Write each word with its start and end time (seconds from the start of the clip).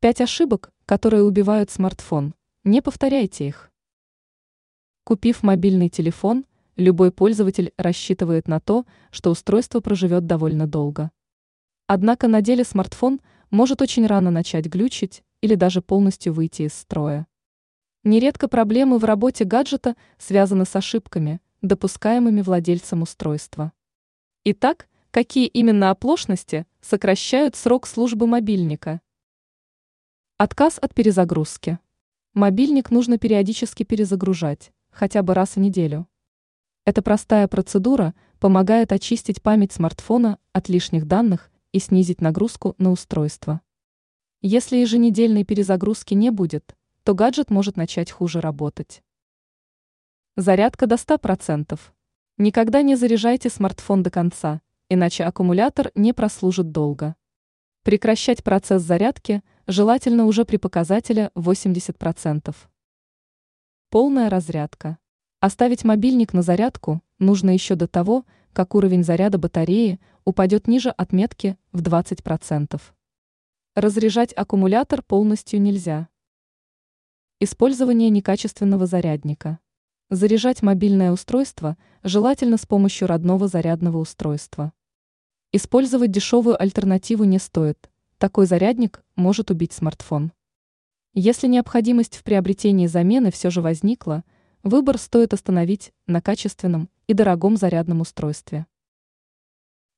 Пять 0.00 0.20
ошибок, 0.20 0.70
которые 0.86 1.24
убивают 1.24 1.72
смартфон. 1.72 2.32
Не 2.62 2.80
повторяйте 2.80 3.48
их. 3.48 3.72
Купив 5.02 5.42
мобильный 5.42 5.88
телефон, 5.88 6.46
любой 6.76 7.10
пользователь 7.10 7.72
рассчитывает 7.76 8.46
на 8.46 8.60
то, 8.60 8.86
что 9.10 9.32
устройство 9.32 9.80
проживет 9.80 10.24
довольно 10.24 10.68
долго. 10.68 11.10
Однако 11.88 12.28
на 12.28 12.42
деле 12.42 12.62
смартфон 12.62 13.20
может 13.50 13.82
очень 13.82 14.06
рано 14.06 14.30
начать 14.30 14.66
глючить 14.66 15.24
или 15.40 15.56
даже 15.56 15.82
полностью 15.82 16.32
выйти 16.32 16.62
из 16.62 16.74
строя. 16.74 17.26
Нередко 18.04 18.46
проблемы 18.46 18.98
в 18.98 19.04
работе 19.04 19.42
гаджета 19.42 19.96
связаны 20.16 20.64
с 20.64 20.76
ошибками, 20.76 21.40
допускаемыми 21.60 22.42
владельцем 22.42 23.02
устройства. 23.02 23.72
Итак, 24.44 24.88
какие 25.10 25.48
именно 25.48 25.90
оплошности 25.90 26.66
сокращают 26.80 27.56
срок 27.56 27.88
службы 27.88 28.28
мобильника? 28.28 29.00
Отказ 30.40 30.78
от 30.80 30.94
перезагрузки. 30.94 31.80
Мобильник 32.32 32.92
нужно 32.92 33.18
периодически 33.18 33.82
перезагружать, 33.82 34.70
хотя 34.88 35.24
бы 35.24 35.34
раз 35.34 35.56
в 35.56 35.58
неделю. 35.58 36.06
Эта 36.84 37.02
простая 37.02 37.48
процедура 37.48 38.14
помогает 38.38 38.92
очистить 38.92 39.42
память 39.42 39.72
смартфона 39.72 40.38
от 40.52 40.68
лишних 40.68 41.08
данных 41.08 41.50
и 41.72 41.80
снизить 41.80 42.20
нагрузку 42.20 42.76
на 42.78 42.92
устройство. 42.92 43.62
Если 44.40 44.76
еженедельной 44.76 45.42
перезагрузки 45.42 46.14
не 46.14 46.30
будет, 46.30 46.76
то 47.02 47.16
гаджет 47.16 47.50
может 47.50 47.76
начать 47.76 48.12
хуже 48.12 48.40
работать. 48.40 49.02
Зарядка 50.36 50.86
до 50.86 50.94
100%. 50.94 51.80
Никогда 52.36 52.82
не 52.82 52.94
заряжайте 52.94 53.50
смартфон 53.50 54.04
до 54.04 54.12
конца, 54.12 54.60
иначе 54.88 55.24
аккумулятор 55.24 55.90
не 55.96 56.12
прослужит 56.12 56.70
долго. 56.70 57.16
Прекращать 57.82 58.44
процесс 58.44 58.82
зарядки 58.82 59.42
желательно 59.68 60.24
уже 60.24 60.46
при 60.46 60.56
показателе 60.56 61.30
80%. 61.34 62.56
Полная 63.90 64.30
разрядка. 64.30 64.96
Оставить 65.40 65.84
мобильник 65.84 66.32
на 66.32 66.40
зарядку 66.40 67.02
нужно 67.18 67.50
еще 67.50 67.74
до 67.74 67.86
того, 67.86 68.24
как 68.54 68.74
уровень 68.74 69.04
заряда 69.04 69.36
батареи 69.36 70.00
упадет 70.24 70.68
ниже 70.68 70.88
отметки 70.88 71.58
в 71.72 71.82
20%. 71.82 72.80
Разряжать 73.76 74.32
аккумулятор 74.32 75.02
полностью 75.02 75.60
нельзя. 75.60 76.08
Использование 77.38 78.08
некачественного 78.08 78.86
зарядника. 78.86 79.58
Заряжать 80.08 80.62
мобильное 80.62 81.12
устройство 81.12 81.76
желательно 82.02 82.56
с 82.56 82.64
помощью 82.64 83.06
родного 83.06 83.48
зарядного 83.48 83.98
устройства. 83.98 84.72
Использовать 85.52 86.10
дешевую 86.10 86.60
альтернативу 86.60 87.24
не 87.24 87.38
стоит, 87.38 87.90
такой 88.18 88.46
зарядник 88.46 89.02
может 89.16 89.50
убить 89.50 89.72
смартфон. 89.72 90.32
Если 91.14 91.46
необходимость 91.46 92.16
в 92.16 92.24
приобретении 92.24 92.86
замены 92.86 93.30
все 93.30 93.50
же 93.50 93.62
возникла, 93.62 94.24
выбор 94.62 94.98
стоит 94.98 95.32
остановить 95.32 95.92
на 96.06 96.20
качественном 96.20 96.90
и 97.06 97.14
дорогом 97.14 97.56
зарядном 97.56 98.00
устройстве. 98.00 98.66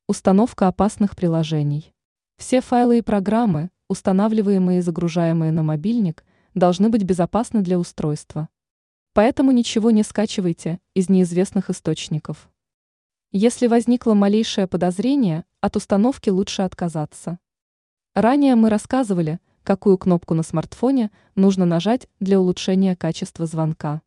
Установка 0.07 0.69
опасных 0.69 1.17
приложений. 1.17 1.93
Все 2.37 2.61
файлы 2.61 2.99
и 2.99 3.03
программы, 3.03 3.71
устанавливаемые 3.89 4.79
и 4.79 4.83
загружаемые 4.83 5.51
на 5.51 5.63
мобильник, 5.63 6.25
должны 6.55 6.89
быть 6.89 7.05
безопасны 7.05 7.63
для 7.63 7.79
устройства. 7.79 8.49
Поэтому 9.13 9.51
ничего 9.51 9.91
не 9.91 10.03
скачивайте 10.03 10.79
из 10.95 11.09
неизвестных 11.09 11.71
источников. 11.71 12.51
Если 13.33 13.67
возникло 13.67 14.15
малейшее 14.15 14.67
подозрение, 14.67 15.45
от 15.61 15.77
установки 15.77 16.31
лучше 16.31 16.63
отказаться. 16.63 17.39
Ранее 18.15 18.57
мы 18.57 18.71
рассказывали, 18.71 19.39
какую 19.63 19.97
кнопку 19.97 20.35
на 20.35 20.43
смартфоне 20.43 21.13
нужно 21.37 21.65
нажать 21.65 22.09
для 22.19 22.41
улучшения 22.41 22.97
качества 22.97 23.47
звонка. 23.47 24.03